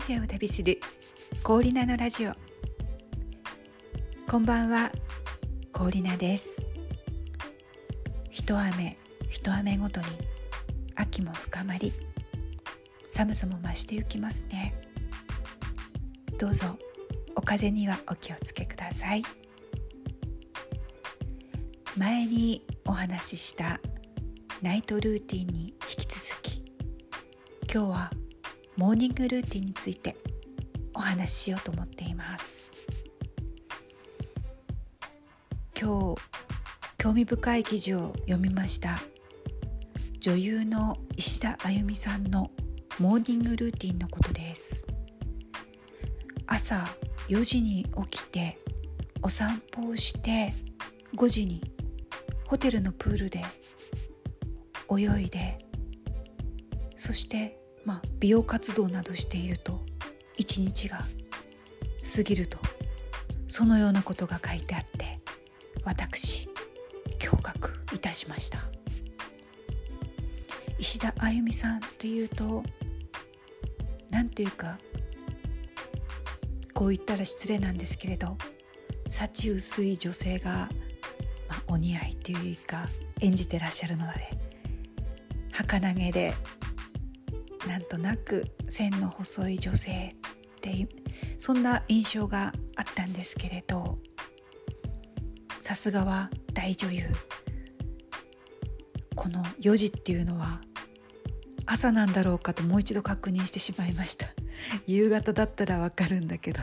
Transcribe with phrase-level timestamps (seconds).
[0.00, 0.80] 人生を旅する
[1.42, 2.32] 氷菜のラジオ。
[4.26, 4.90] こんばんは
[5.72, 6.62] 氷菜です。
[8.30, 8.96] 一雨
[9.28, 10.06] 一雨ごとに
[10.96, 11.92] 秋も深まり
[13.08, 14.74] 寒さも増してゆきますね。
[16.38, 16.78] どうぞ
[17.36, 19.22] お風邪にはお気をつけください。
[21.98, 23.78] 前にお話しした
[24.62, 26.64] ナイトルーティンに引き続き
[27.70, 28.10] 今日は
[28.80, 30.16] モーニングルーティンについて
[30.94, 32.72] お話ししようと思っています。
[35.78, 36.22] 今日
[36.96, 38.98] 興味深い記事を読みました。
[40.20, 42.52] 女優の石田あゆみさんの
[42.98, 44.86] モーニングルーティンのことです。
[46.46, 46.88] 朝
[47.28, 48.56] 4時に起きて
[49.20, 50.54] お散歩をして
[51.14, 51.62] 5時に
[52.46, 53.44] ホテルのプールで
[54.90, 55.58] 泳いで
[56.96, 59.84] そしてまあ、美容活動などしていると
[60.36, 61.04] 一日が
[62.16, 62.58] 過ぎると
[63.48, 65.20] そのようなことが書いてあって
[65.84, 66.48] 私
[67.18, 68.58] 驚愕いたしました。
[70.80, 72.62] 石田あゆみさんというと
[74.10, 74.78] 何というか
[76.72, 78.38] こう言ったら失礼なんですけれど
[79.06, 80.70] 幸薄い女性が、
[81.50, 82.88] まあ、お似合いというか
[83.20, 84.12] 演じてらっしゃるので
[85.52, 86.32] 儚げで
[87.70, 90.16] なんとなく線の細い女性
[90.56, 90.88] って
[91.38, 94.00] そんな印象があったんですけれど
[95.60, 97.04] さすがは大女優。
[99.14, 100.60] この4時っていうのは
[101.64, 104.26] 朝なんだろうかともう一度確認してしまいました。
[104.88, 106.62] 夕方だったらわかるんだけど。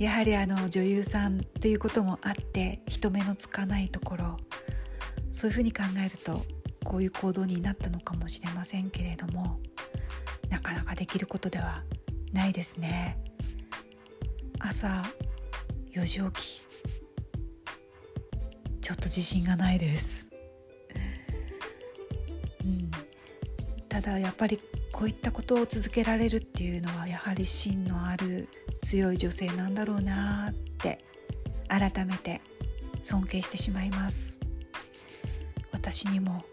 [0.00, 4.36] やはりあの女優さんっていうこともあって人目のつかないところ
[5.30, 6.42] そういうふうに考えると
[6.84, 9.60] こういう行動になったのかもしれませんけれども
[10.50, 11.82] なかなかできることでは
[12.32, 13.18] ないですね。
[14.58, 15.04] 朝
[15.94, 16.62] 4時起き
[18.80, 20.28] ちょっと自信がないです、
[22.64, 22.90] うん、
[23.88, 24.58] ただやっぱり
[24.92, 28.48] こういったことを続けられるっていうのはやはり芯のある
[28.82, 31.04] 強い女性なんだろうなって
[31.68, 32.40] 改めて
[33.02, 34.40] 尊敬してしまいます。
[35.72, 36.44] 私にも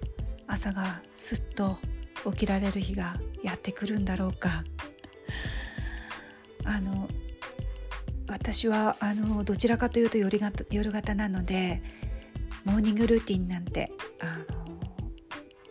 [0.49, 1.77] 朝がすっと
[2.25, 4.63] 起きられる日がやってくるんだろうか
[6.65, 7.07] あの
[8.27, 11.81] 私はあのどちらかというと夜型夜型なので
[12.65, 14.79] モーニングルーティンなんてあの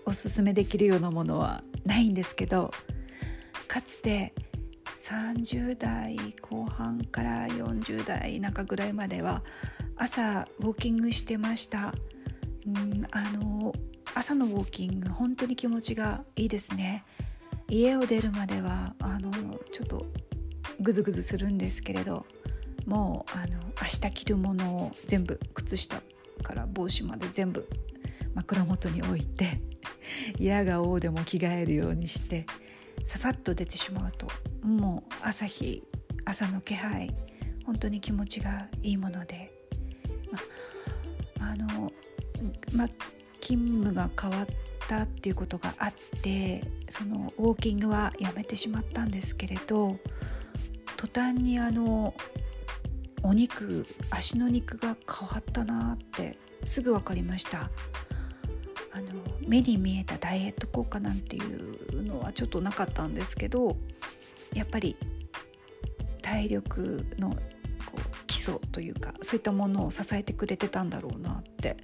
[0.06, 2.72] おすすめできるようなものはないんですけど
[3.66, 4.32] かつて
[4.94, 9.42] 30代後半から40代中ぐらいまでは
[9.96, 11.92] 朝ウォーキングしてました。
[12.66, 13.74] うんあの
[14.18, 17.04] 朝のウォーキング本当に気持ちがいいですね。
[17.68, 19.30] 家を出るまではあの
[19.70, 20.06] ちょっと
[20.80, 22.26] グズグズするんですけれど
[22.84, 26.02] もうあの明日着るものを全部靴下
[26.42, 27.68] から帽子まで全部
[28.34, 29.60] 枕元に置いて
[30.36, 32.44] 嫌が王でも着替えるようにして
[33.04, 34.26] ささっと出てしまうと
[34.66, 35.84] もう朝日
[36.24, 37.14] 朝の気配
[37.64, 39.52] 本当に気持ちがいいもので、
[41.38, 41.92] まあの
[42.72, 42.88] ま
[43.48, 44.46] 勤務が変わっ
[44.88, 45.92] たっていうことがあっ
[46.22, 49.96] てそのウォーキングはやめてしまったんですけれど
[50.98, 52.12] 途端にあの
[53.22, 57.70] お肉足の肉が変わったなってすぐ分かりました。
[58.92, 59.06] あの
[59.46, 63.76] 目に見えたダイエット効果なんていうのはちょっとなかったんですけど
[64.54, 64.96] やっぱり
[66.20, 67.36] 体力のこ
[67.96, 71.76] う基礎というかそういったものを支えてくれてたんだろうなって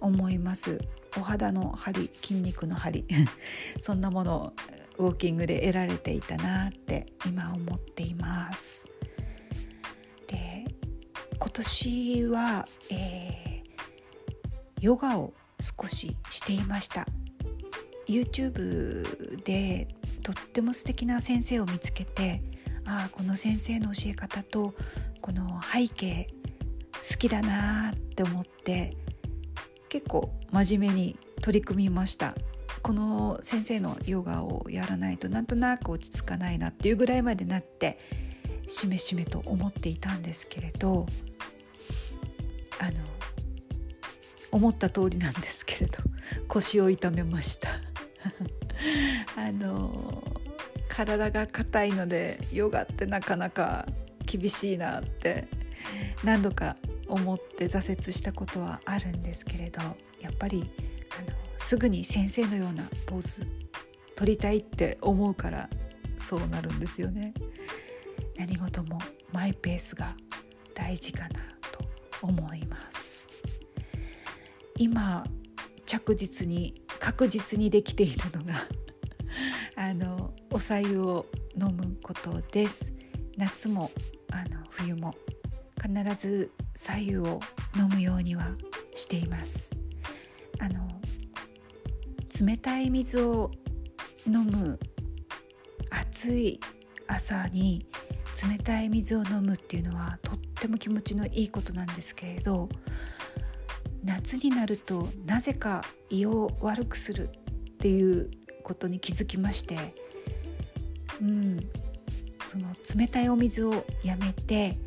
[0.00, 0.80] 思います。
[1.16, 3.06] お肌の張り筋肉の張り
[3.80, 4.52] そんなもの
[4.98, 8.86] ウォーキングで得られていたなって今思っています。
[10.26, 10.64] で
[11.38, 17.06] 今年は、えー、ヨガを少ししていました。
[18.06, 19.88] YouTube で
[20.22, 22.42] とっても素敵な先生を見つけて
[22.84, 24.74] ああこの先生の教え方と
[25.20, 26.28] この背景
[27.08, 28.96] 好きだなって思って
[29.88, 32.34] 結構真面目に取り組みました。
[32.82, 37.98] この先生のヨガをやらないとなんとなく落ち着かないなっていうぐらいまでなって
[38.66, 41.06] しめしめと思っていたんですけれど
[42.78, 42.92] あの
[44.52, 45.98] 思った通りなんですけれど
[46.46, 47.68] 腰を痛めました。
[49.36, 50.22] あの
[50.88, 53.86] 体が硬いのでヨガってなかなか
[54.24, 55.48] 厳しいなって
[56.24, 56.76] 何度か
[57.08, 59.80] 思って挫折したことはあるんですけれど
[60.20, 60.70] やっぱり
[61.18, 63.46] あのすぐに先生のようなポーズ
[64.14, 65.68] 取りたいって思うから
[66.16, 67.32] そうなるんですよね。
[68.36, 68.98] 何事も
[69.32, 70.16] マイペースが
[70.74, 71.40] 大事かな
[71.72, 71.84] と
[72.22, 73.28] 思います。
[74.76, 75.24] 今
[75.84, 78.66] 着実に確実にできているのが
[79.76, 81.26] あのお白湯を
[81.60, 82.92] 飲むことです。
[83.36, 83.90] 夏も
[84.30, 85.14] あの冬も
[85.80, 87.40] 必ず白湯を
[87.76, 88.52] 飲むようには
[88.94, 89.70] しています。
[90.58, 90.88] あの
[92.40, 93.50] 冷たい水を
[94.26, 94.78] 飲む
[95.90, 96.60] 暑い
[97.06, 97.86] 朝に
[98.48, 102.68] 冷たい水を飲むっていうのはとっても気持ちのいいことなんですけれど
[104.04, 108.30] 夏になるとなぜか胃を悪くするっていう
[108.62, 109.76] ことに気づきまして
[111.20, 111.60] うん
[112.46, 114.78] その冷たいお水をやめて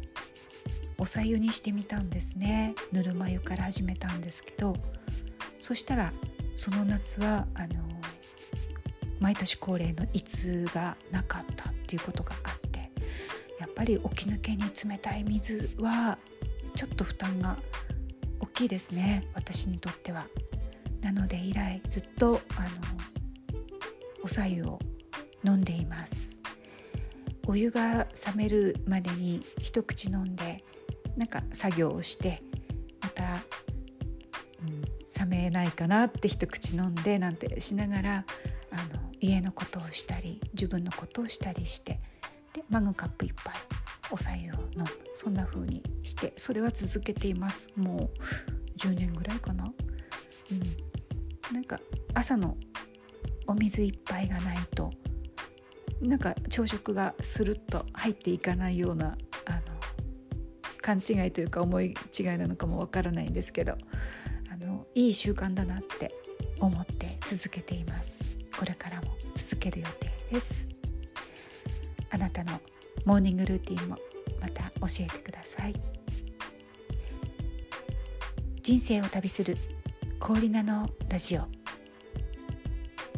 [1.02, 2.76] おさゆにしてみたんですね。
[2.92, 4.76] ぬるま湯から始めたんですけど。
[5.58, 6.14] そしたら
[6.56, 7.74] その夏はあの
[9.20, 12.92] 毎年恒例の胃痛がなかったっていうことがあって
[13.60, 16.20] やっぱり起き抜けに冷たい水は
[16.76, 17.58] ちょっと負担が
[18.40, 19.28] 大きいですね。
[19.34, 20.28] 私にとっては。
[21.02, 22.70] なので以来ずっとあの
[24.24, 24.78] おさゆを
[25.44, 26.40] 飲んでいます。
[27.48, 30.64] お湯が冷めるまでに一口飲んで
[31.18, 32.42] なんか作業をして
[33.02, 33.24] また、
[34.62, 38.26] うん、冷めないかなって一口飲んでなんてしながら
[38.72, 42.00] あの家のことをしたり自分のことをしたりして
[42.54, 43.54] でマグカップ1杯
[44.12, 44.86] おさゆを飲む。
[45.14, 47.70] そんな風にしてそれは続けています。
[47.76, 48.10] も
[48.76, 49.72] う10年ぐらいかな。
[50.52, 51.80] うん、なんか
[52.14, 52.58] 朝の
[53.48, 54.92] お水一杯がないと
[56.02, 59.81] なんか朝食がスルッと入っていかないようなあの
[60.82, 63.78] 勘違いというか思い違いなのかもわからないんですけど
[64.52, 66.12] あのいい習慣だなって
[66.60, 68.32] 思って続けています。
[68.58, 70.70] これからも続ける予定です。
[72.12, 72.60] あなたの
[73.06, 73.98] モーニングルーティンも
[74.40, 75.74] また教えてください。
[78.62, 79.58] 人生を旅する
[80.20, 81.48] 氷菜のラジオ。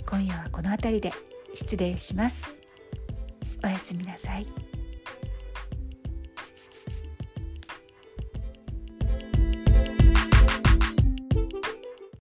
[0.05, 1.11] 今夜はこの辺りで
[1.53, 2.57] 失礼します。
[3.63, 4.62] おやすみなさい。